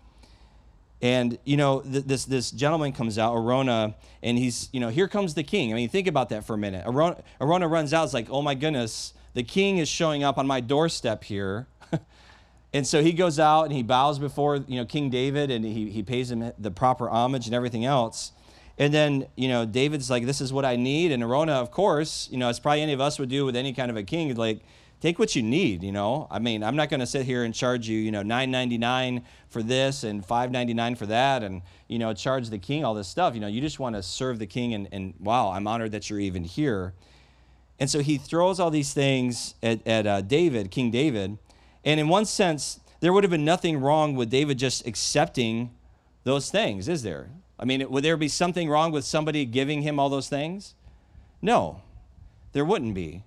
[1.01, 5.09] And you know th- this this gentleman comes out, Arona, and he's you know here
[5.09, 5.73] comes the king.
[5.73, 6.85] I mean, think about that for a minute.
[6.87, 8.05] Arona, Araunah runs out.
[8.05, 11.69] It's like, oh my goodness, the king is showing up on my doorstep here
[12.73, 15.91] and so he goes out and he bows before you know King David and he,
[15.91, 18.33] he pays him the proper homage and everything else.
[18.77, 21.13] And then, you know, David's like, this is what I need.
[21.13, 23.73] And Arona, of course, you know, as probably any of us would do with any
[23.73, 24.63] kind of a king, like,
[25.05, 26.27] take what you need, you know.
[26.31, 29.63] I mean, I'm not going to sit here and charge you, you know, 9.99 for
[29.63, 33.35] this and 5.99 for that and, you know, charge the king all this stuff.
[33.35, 36.09] You know, you just want to serve the king and, and wow, I'm honored that
[36.09, 36.95] you're even here.
[37.79, 41.37] And so he throws all these things at, at uh, David, King David,
[41.85, 45.71] and in one sense, there would have been nothing wrong with David just accepting
[46.23, 47.29] those things, is there?
[47.59, 50.75] I mean, would there be something wrong with somebody giving him all those things?
[51.43, 51.83] No,
[52.53, 53.25] there wouldn't be.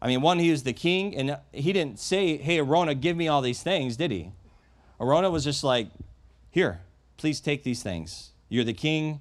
[0.00, 3.28] I mean, one, he was the king, and he didn't say, Hey, Arona, give me
[3.28, 4.32] all these things, did he?
[5.00, 5.88] Arona was just like,
[6.50, 6.80] Here,
[7.16, 8.30] please take these things.
[8.48, 9.20] You're the king.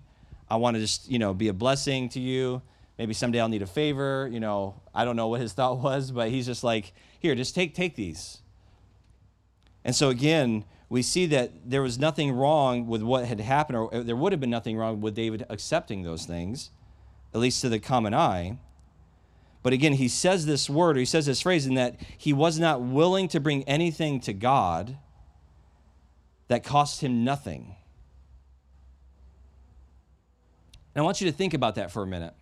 [0.49, 2.61] I want to just, you know, be a blessing to you.
[2.97, 4.29] Maybe someday I'll need a favor.
[4.31, 7.55] You know, I don't know what his thought was, but he's just like, Here, just
[7.55, 8.39] take, take these.
[9.83, 13.93] And so, again, we see that there was nothing wrong with what had happened, or
[13.93, 16.71] uh, there would have been nothing wrong with David accepting those things,
[17.33, 18.57] at least to the common eye.
[19.67, 22.58] But again, he says this word, or he says this phrase, in that he was
[22.58, 24.95] not willing to bring anything to God
[26.47, 27.75] that cost him nothing.
[30.95, 32.34] And I want you to think about that for a minute.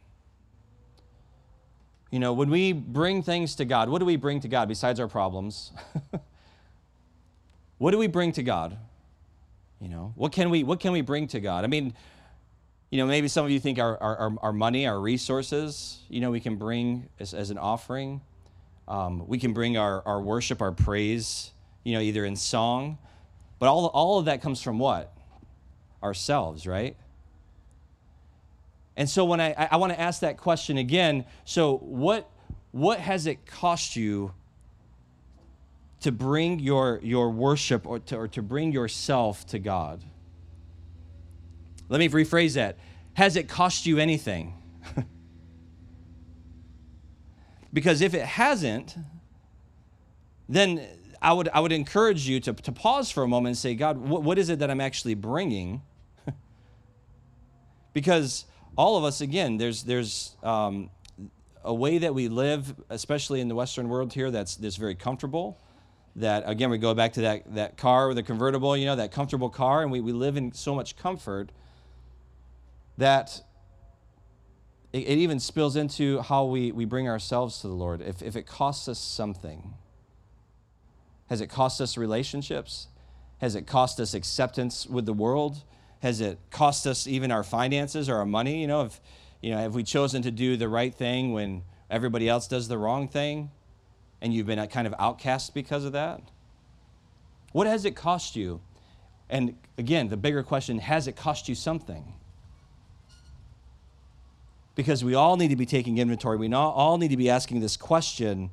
[2.12, 5.00] You know, when we bring things to God, what do we bring to God besides
[5.00, 5.72] our problems?
[7.80, 8.78] What do we bring to God?
[9.82, 11.64] You know, what can we what can we bring to God?
[11.64, 11.94] I mean,
[12.96, 16.32] you know, maybe some of you think our, our, our money, our resources, you know,
[16.32, 18.22] we can bring as, as an offering.
[18.88, 21.52] Um, we can bring our, our worship, our praise,
[21.84, 22.98] you know, either in song.
[23.60, 25.14] But all, all of that comes from what?
[26.02, 26.96] Ourselves, right?
[28.96, 32.30] And so when I, I want to ask that question again, so what,
[32.72, 34.32] what has it cost you
[36.00, 40.02] to bring your, your worship or to, or to bring yourself to God.
[41.90, 42.78] Let me rephrase that.
[43.14, 44.54] Has it cost you anything?
[47.74, 48.96] because if it hasn't,
[50.50, 50.86] then
[51.22, 53.98] I would, I would encourage you to, to pause for a moment and say, God,
[53.98, 55.82] what, what is it that I'm actually bringing?
[57.94, 58.46] because
[58.76, 60.90] all of us, again, there's, there's um,
[61.64, 65.60] a way that we live, especially in the Western world here, that's, that's very comfortable
[66.18, 69.12] that again we go back to that, that car with a convertible you know that
[69.12, 71.52] comfortable car and we, we live in so much comfort
[72.98, 73.42] that
[74.94, 78.36] it, it even spills into how we, we bring ourselves to the lord if, if
[78.36, 79.74] it costs us something
[81.28, 82.88] has it cost us relationships
[83.40, 85.64] has it cost us acceptance with the world
[86.02, 89.02] has it cost us even our finances or our money you know if
[89.42, 92.78] you know have we chosen to do the right thing when everybody else does the
[92.78, 93.50] wrong thing
[94.22, 96.22] and you've been kind of outcast because of that?
[97.52, 98.62] What has it cost you?
[99.30, 102.14] And again, the bigger question has it cost you something?
[104.76, 106.38] Because we all need to be taking inventory.
[106.38, 108.52] We all need to be asking this question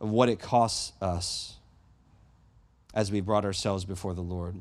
[0.00, 1.56] of what it costs us
[2.92, 4.60] as we brought ourselves before the Lord.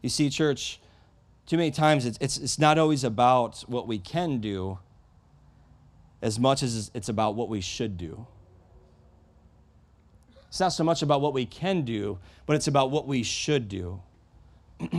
[0.00, 0.80] You see, church,
[1.46, 4.78] too many times it's, it's, it's not always about what we can do,
[6.20, 8.26] as much as it's about what we should do.
[10.48, 13.68] It's not so much about what we can do, but it's about what we should
[13.68, 14.02] do.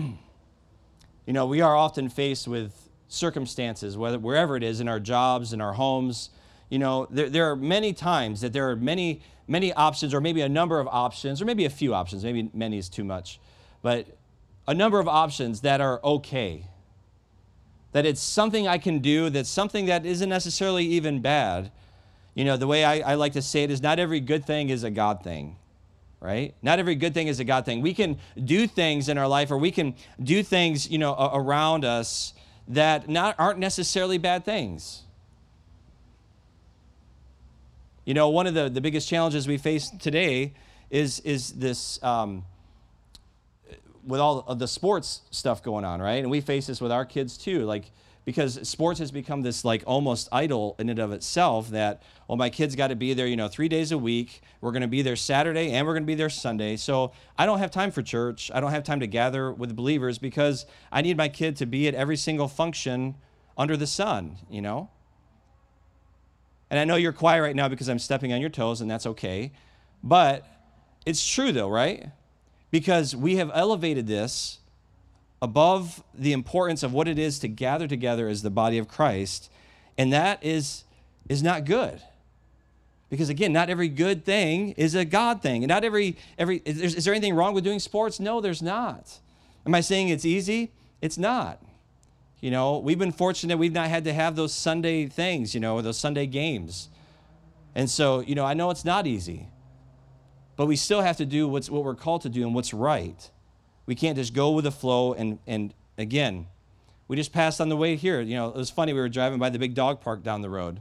[1.26, 5.54] you know, we are often faced with circumstances, whether, wherever it is, in our jobs,
[5.54, 6.30] in our homes.
[6.70, 10.42] You know, there, there are many times that there are many, many options, or maybe
[10.42, 13.40] a number of options, or maybe a few options, maybe many is too much,
[13.82, 14.08] but
[14.68, 16.68] a number of options that are okay
[17.94, 21.72] that it's something I can do, that's something that isn't necessarily even bad.
[22.34, 24.70] You know, the way I, I like to say it is not every good thing
[24.70, 25.56] is a God thing,
[26.24, 26.56] right?
[26.62, 27.82] Not every good thing is a God thing.
[27.82, 31.84] We can do things in our life or we can do things, you know, around
[31.84, 32.34] us
[32.70, 35.02] that not, aren't necessarily bad things.
[38.06, 40.54] You know, one of the, the biggest challenges we face today
[40.90, 42.46] is, is this um,
[44.08, 46.24] with all of the sports stuff going on, right?
[46.24, 47.66] And we face this with our kids too.
[47.66, 47.92] Like,
[48.26, 52.50] because sports has become this like almost idol in and of itself that well my
[52.50, 54.42] kids got to be there you know three days a week.
[54.62, 56.76] We're going to be there saturday and we're going to be there sunday.
[56.78, 58.52] So i don't have time for church.
[58.54, 61.88] I don't have time to gather with believers because i need my kid to be
[61.88, 63.16] at every single function
[63.58, 64.90] under the sun you know?
[66.70, 69.06] And i know you're quiet right now because i'm stepping on your toes and that's
[69.06, 69.52] okay.
[70.04, 70.46] But
[71.06, 72.10] it's true though right?
[72.72, 74.60] Because we have elevated this
[75.44, 79.52] above the importance of what it is to gather together as the body of Christ,
[79.98, 80.86] and that is,
[81.28, 82.02] is not good.
[83.10, 85.64] Because again, not every good thing is a God thing.
[85.64, 88.22] And not every, every is, is there anything wrong with doing sports?
[88.22, 89.20] No, there's not.
[89.66, 90.72] Am I saying it's easy?
[91.02, 91.62] It's not.
[92.40, 95.82] You know, we've been fortunate we've not had to have those Sunday things, you know,
[95.82, 96.88] those Sunday games.
[97.76, 99.50] And so, you know, I know it's not easy.
[100.56, 103.30] But we still have to do what's what we're called to do and what's right.
[103.86, 105.14] We can't just go with the flow.
[105.14, 106.48] And, and again,
[107.08, 108.22] we just passed on the way here.
[108.22, 108.94] You know, it was funny.
[108.94, 110.80] We were driving by the big dog park down the road.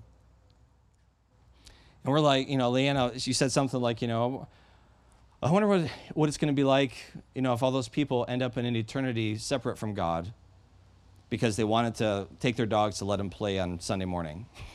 [2.04, 4.48] And we're like, you know, Leanna, she said something like, you know,
[5.42, 6.94] I wonder what, what it's going to be like,
[7.34, 10.32] you know, if all those people end up in an eternity separate from God
[11.30, 14.46] because they wanted to take their dogs to let them play on Sunday morning.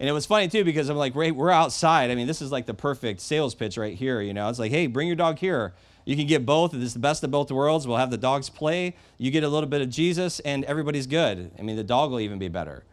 [0.00, 2.10] and it was funny too because I'm like, we're outside.
[2.10, 4.20] I mean, this is like the perfect sales pitch right here.
[4.20, 5.74] You know, it's like, hey, bring your dog here.
[6.04, 6.74] You can get both.
[6.74, 7.86] It's the best of both worlds.
[7.86, 8.94] We'll have the dogs play.
[9.18, 11.50] You get a little bit of Jesus, and everybody's good.
[11.58, 12.84] I mean, the dog will even be better.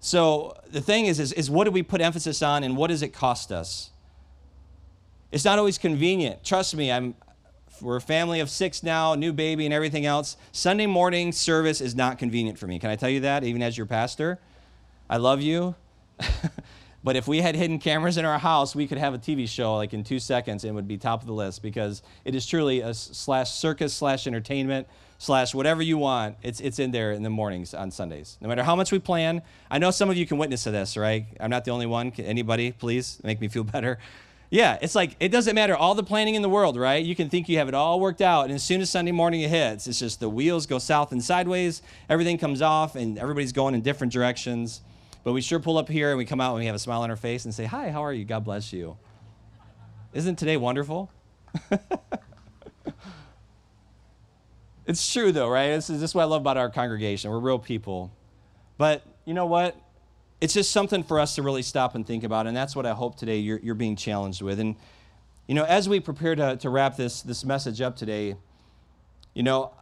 [0.00, 3.02] So the thing is, is, is what do we put emphasis on, and what does
[3.02, 3.90] it cost us?
[5.30, 6.44] It's not always convenient.
[6.44, 7.14] Trust me, I'm,
[7.80, 10.36] we're a family of six now, new baby, and everything else.
[10.50, 12.78] Sunday morning service is not convenient for me.
[12.78, 14.38] Can I tell you that, even as your pastor?
[15.08, 15.74] I love you.
[17.04, 19.76] But if we had hidden cameras in our house, we could have a TV show
[19.76, 22.80] like in two seconds and would be top of the list because it is truly
[22.80, 24.86] a slash circus slash entertainment
[25.18, 26.36] slash whatever you want.
[26.42, 28.38] It's, it's in there in the mornings on Sundays.
[28.40, 30.96] No matter how much we plan, I know some of you can witness to this,
[30.96, 31.26] right?
[31.40, 32.10] I'm not the only one.
[32.12, 33.98] Can anybody, please make me feel better?
[34.50, 37.02] Yeah, it's like it doesn't matter all the planning in the world, right?
[37.02, 39.40] You can think you have it all worked out, and as soon as Sunday morning
[39.40, 43.52] it hits, it's just the wheels go south and sideways, everything comes off, and everybody's
[43.52, 44.82] going in different directions.
[45.24, 47.02] But we sure pull up here and we come out and we have a smile
[47.02, 48.24] on our face and say, Hi, how are you?
[48.24, 48.96] God bless you.
[50.12, 51.10] Isn't today wonderful?
[54.86, 55.68] it's true, though, right?
[55.68, 57.30] This is, this is what I love about our congregation.
[57.30, 58.12] We're real people.
[58.78, 59.76] But you know what?
[60.40, 62.46] It's just something for us to really stop and think about.
[62.46, 64.58] And that's what I hope today you're, you're being challenged with.
[64.58, 64.74] And,
[65.46, 68.36] you know, as we prepare to, to wrap this, this message up today,
[69.34, 69.72] you know,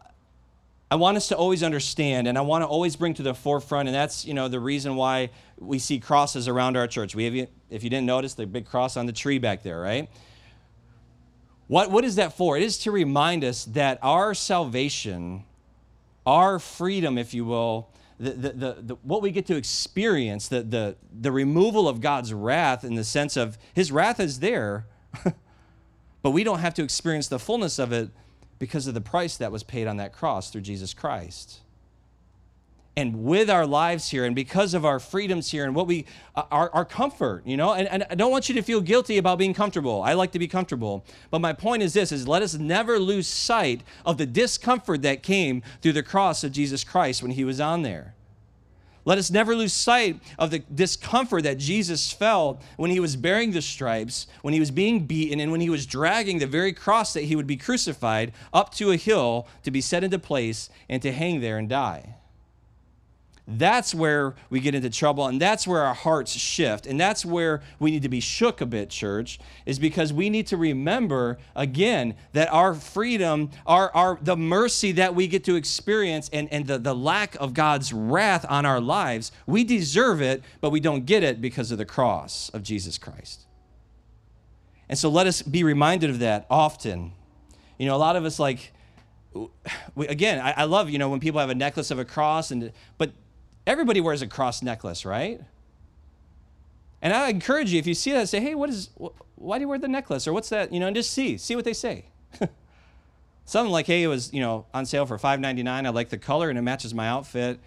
[0.91, 3.89] I want us to always understand and I want to always bring to the forefront,
[3.89, 7.15] and that's you know the reason why we see crosses around our church.
[7.15, 10.09] We have, if you didn't notice, the big cross on the tree back there, right?
[11.71, 12.57] What, what is that for?
[12.57, 15.45] It is to remind us that our salvation,
[16.27, 20.63] our freedom, if you will, the, the, the, the, what we get to experience, the,
[20.63, 24.87] the, the removal of God's wrath in the sense of his wrath is there,
[26.23, 28.11] but we don't have to experience the fullness of it
[28.61, 31.61] because of the price that was paid on that cross through Jesus Christ.
[32.97, 36.05] And with our lives here, and because of our freedoms here, and what we,
[36.37, 39.17] uh, our, our comfort, you know, and, and I don't want you to feel guilty
[39.17, 40.03] about being comfortable.
[40.03, 41.05] I like to be comfortable.
[41.31, 45.23] But my point is this, is let us never lose sight of the discomfort that
[45.23, 48.15] came through the cross of Jesus Christ when he was on there.
[49.05, 53.53] Let us never lose sight of the discomfort that Jesus felt when he was bearing
[53.53, 57.13] the stripes, when he was being beaten, and when he was dragging the very cross
[57.15, 61.01] that he would be crucified up to a hill to be set into place and
[61.03, 62.17] to hang there and die.
[63.53, 66.87] That's where we get into trouble, and that's where our hearts shift.
[66.87, 70.47] And that's where we need to be shook a bit, church, is because we need
[70.49, 76.31] to remember again that our freedom, our, our the mercy that we get to experience,
[76.33, 80.71] and, and the, the lack of God's wrath on our lives, we deserve it, but
[80.71, 83.47] we don't get it because of the cross of Jesus Christ.
[84.89, 87.13] And so let us be reminded of that often.
[87.79, 88.73] You know, a lot of us like,
[89.95, 92.51] we, again, I, I love, you know, when people have a necklace of a cross,
[92.51, 93.13] and but
[93.71, 95.41] Everybody wears a cross necklace, right?
[97.01, 98.91] And I encourage you, if you see that, say, hey, what is,
[99.37, 100.27] why do you wear the necklace?
[100.27, 100.73] Or what's that?
[100.73, 102.07] You know, and just see, see what they say.
[103.45, 105.69] Something like, hey, it was, you know, on sale for $5.99.
[105.69, 107.61] I like the color and it matches my outfit.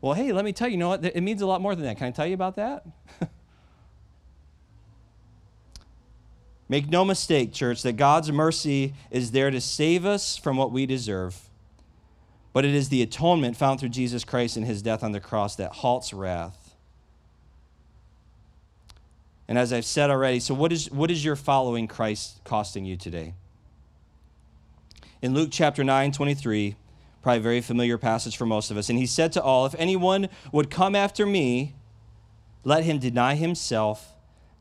[0.00, 1.04] Well, hey, let me tell you, you know what?
[1.04, 1.98] It means a lot more than that.
[1.98, 2.86] Can I tell you about that?
[6.70, 10.86] Make no mistake, church, that God's mercy is there to save us from what we
[10.86, 11.49] deserve.
[12.52, 15.56] But it is the atonement found through Jesus Christ and his death on the cross
[15.56, 16.74] that halts wrath.
[19.46, 22.96] And as I've said already, so what is, what is your following Christ costing you
[22.96, 23.34] today?
[25.22, 26.76] In Luke chapter 9, 23,
[27.22, 29.74] probably a very familiar passage for most of us, and he said to all, If
[29.78, 31.74] anyone would come after me,
[32.64, 34.12] let him deny himself,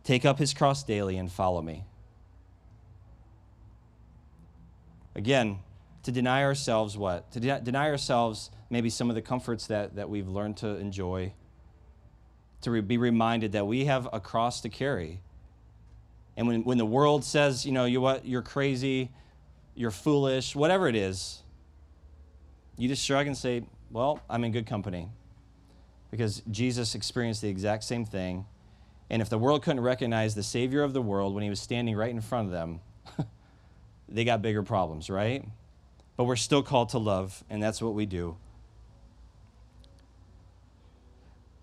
[0.03, 1.85] take up his cross daily, and follow me.
[5.15, 5.59] Again,
[6.09, 7.31] to deny ourselves what?
[7.33, 11.33] To de- deny ourselves maybe some of the comforts that, that we've learned to enjoy.
[12.61, 15.21] To re- be reminded that we have a cross to carry.
[16.35, 19.11] And when, when the world says, you know, you what, you're crazy,
[19.75, 21.43] you're foolish, whatever it is,
[22.75, 25.09] you just shrug and say, well, I'm in good company.
[26.09, 28.47] Because Jesus experienced the exact same thing.
[29.11, 31.95] And if the world couldn't recognize the Savior of the world when he was standing
[31.95, 32.79] right in front of them,
[34.09, 35.45] they got bigger problems, right?
[36.19, 38.35] But we're still called to love, and that's what we do.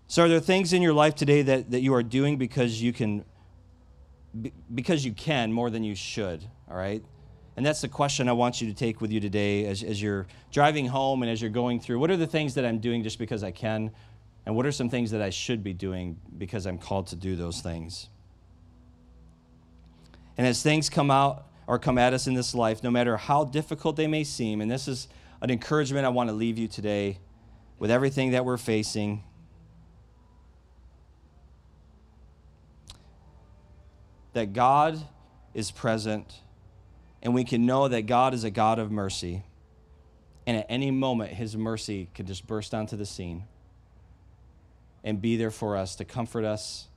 [0.07, 2.91] So, are there things in your life today that, that you are doing because you
[2.91, 3.23] can,
[4.73, 6.43] because you can more than you should?
[6.71, 7.03] All right?
[7.55, 10.25] And that's the question I want you to take with you today as, as you're
[10.51, 11.99] driving home and as you're going through.
[11.99, 13.91] What are the things that I'm doing just because I can?
[14.47, 17.35] And what are some things that I should be doing because I'm called to do
[17.35, 18.09] those things?
[20.35, 23.43] And as things come out or come at us in this life, no matter how
[23.43, 25.09] difficult they may seem, and this is
[25.41, 27.19] an encouragement I want to leave you today
[27.77, 29.23] with everything that we're facing.
[34.33, 34.99] That God
[35.53, 36.41] is present,
[37.21, 39.43] and we can know that God is a God of mercy.
[40.45, 43.43] And at any moment, His mercy could just burst onto the scene
[45.03, 46.87] and be there for us to comfort us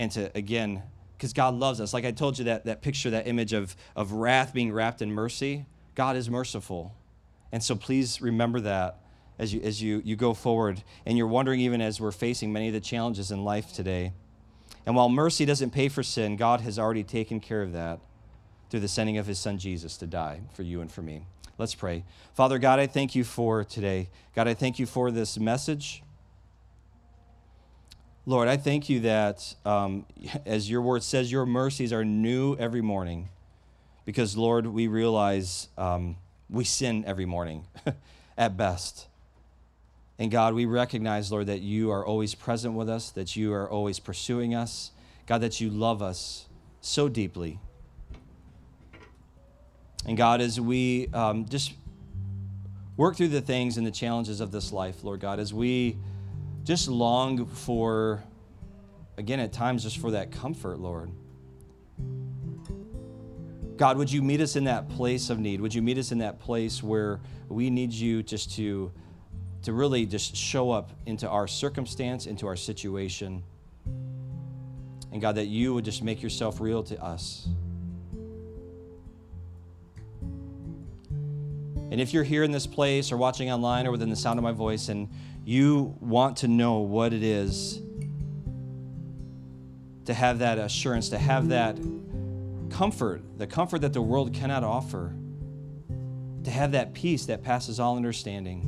[0.00, 0.82] and to, again,
[1.18, 1.92] because God loves us.
[1.92, 5.10] Like I told you, that, that picture, that image of, of wrath being wrapped in
[5.12, 5.66] mercy,
[5.96, 6.94] God is merciful.
[7.50, 9.00] And so please remember that
[9.36, 10.84] as you, as you, you go forward.
[11.04, 14.12] And you're wondering, even as we're facing many of the challenges in life today.
[14.86, 17.98] And while mercy doesn't pay for sin, God has already taken care of that
[18.70, 21.26] through the sending of his son Jesus to die for you and for me.
[21.58, 22.04] Let's pray.
[22.34, 24.08] Father God, I thank you for today.
[24.36, 26.04] God, I thank you for this message.
[28.28, 30.04] Lord, I thank you that, um,
[30.44, 33.30] as your word says, your mercies are new every morning.
[34.04, 36.16] Because, Lord, we realize um,
[36.50, 37.64] we sin every morning
[38.38, 39.06] at best.
[40.18, 43.68] And God, we recognize, Lord, that you are always present with us, that you are
[43.68, 44.90] always pursuing us.
[45.26, 46.48] God, that you love us
[46.82, 47.58] so deeply.
[50.04, 51.72] And God, as we um, just
[52.94, 55.96] work through the things and the challenges of this life, Lord God, as we
[56.68, 58.22] just long for,
[59.16, 61.10] again, at times, just for that comfort, Lord.
[63.78, 65.62] God, would you meet us in that place of need?
[65.62, 68.92] Would you meet us in that place where we need you just to,
[69.62, 73.42] to really just show up into our circumstance, into our situation?
[75.10, 77.48] And God, that you would just make yourself real to us.
[81.90, 84.42] And if you're here in this place or watching online or within the sound of
[84.42, 85.08] my voice and
[85.48, 87.80] you want to know what it is
[90.04, 91.78] to have that assurance, to have that
[92.68, 95.14] comfort, the comfort that the world cannot offer,
[96.44, 98.60] to have that peace that passes all understanding.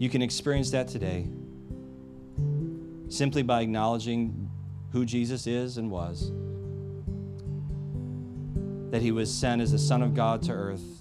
[0.00, 1.28] You can experience that today
[3.08, 4.50] simply by acknowledging
[4.90, 6.32] who Jesus is and was.
[8.90, 10.97] That he was sent as the Son of God to earth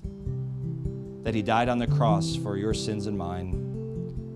[1.27, 3.51] that he died on the cross for your sins and mine,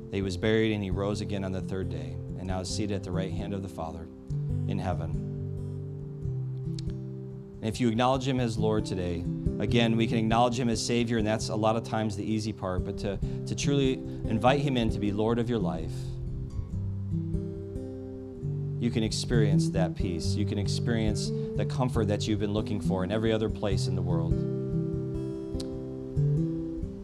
[0.10, 2.68] that he was buried and he rose again on the third day, and now is
[2.68, 4.10] seated at the right hand of the Father
[4.68, 5.12] in heaven.
[7.62, 9.24] And if you acknowledge him as Lord today,
[9.60, 12.52] again, we can acknowledge him as Savior, and that's a lot of times the easy
[12.52, 13.94] part, but to, to truly
[14.26, 15.94] invite him in to be Lord of your life,
[18.82, 20.36] you can experience that peace.
[20.36, 23.96] You can experience the comfort that you've been looking for in every other place in
[23.96, 24.61] the world.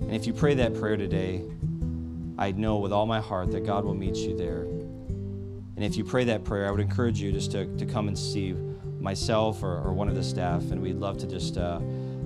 [0.07, 1.43] And if you pray that prayer today,
[2.37, 4.61] I know with all my heart that God will meet you there.
[4.61, 8.17] And if you pray that prayer, I would encourage you just to, to come and
[8.17, 8.53] see
[9.01, 11.79] myself or, or one of the staff, and we'd love to just uh,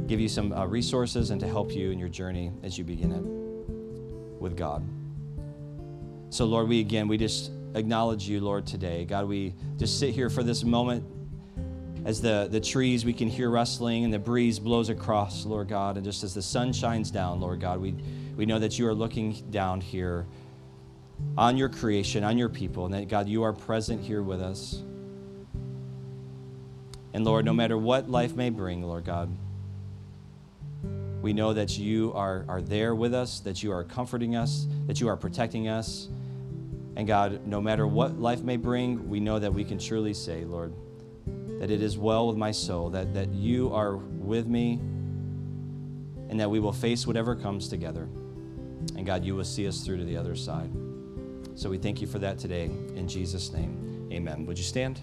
[0.05, 3.11] give you some uh, resources and to help you in your journey as you begin
[3.13, 4.87] it with God.
[6.29, 9.05] So, Lord, we again, we just acknowledge you, Lord, today.
[9.05, 11.03] God, we just sit here for this moment
[12.03, 15.97] as the, the trees we can hear rustling and the breeze blows across, Lord God,
[15.97, 17.95] and just as the sun shines down, Lord God, we,
[18.35, 20.25] we know that you are looking down here
[21.37, 24.81] on your creation, on your people, and that, God, you are present here with us.
[27.13, 29.29] And Lord, no matter what life may bring, Lord God,
[31.21, 34.99] We know that you are, are there with us, that you are comforting us, that
[34.99, 36.09] you are protecting us.
[36.95, 40.43] And God, no matter what life may bring, we know that we can truly say,
[40.43, 40.73] Lord,
[41.61, 44.79] that it is well with my soul, that, that you are with me,
[46.27, 48.09] and that we will face whatever comes together.
[48.95, 50.71] And God, you will see us through to the other side.
[51.53, 52.63] So we thank you for that today.
[52.95, 54.47] In Jesus' name, amen.
[54.47, 55.01] Would you stand?